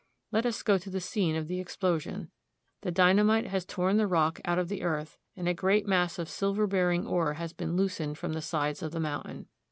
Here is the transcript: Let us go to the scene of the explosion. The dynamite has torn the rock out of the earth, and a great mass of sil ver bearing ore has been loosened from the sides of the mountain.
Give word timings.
Let 0.31 0.47
us 0.47 0.63
go 0.63 0.79
to 0.79 0.89
the 0.89 0.99
scene 0.99 1.35
of 1.35 1.47
the 1.47 1.59
explosion. 1.59 2.31
The 2.81 2.89
dynamite 2.89 3.45
has 3.45 3.65
torn 3.67 3.97
the 3.97 4.07
rock 4.07 4.41
out 4.43 4.57
of 4.57 4.67
the 4.67 4.81
earth, 4.81 5.19
and 5.35 5.47
a 5.47 5.53
great 5.53 5.85
mass 5.87 6.17
of 6.17 6.25
sil 6.33 6.57
ver 6.57 6.65
bearing 6.65 7.05
ore 7.05 7.35
has 7.35 7.53
been 7.53 7.75
loosened 7.77 8.17
from 8.17 8.33
the 8.33 8.41
sides 8.41 8.81
of 8.81 8.93
the 8.93 8.99
mountain. 8.99 9.45